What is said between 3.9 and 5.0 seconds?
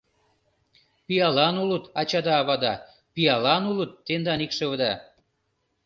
тендан икшывыда!